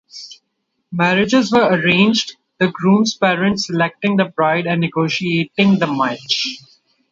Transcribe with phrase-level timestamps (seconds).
[0.91, 6.57] Marriages were arranged, the groom's parents selecting the bride and negotiating the match.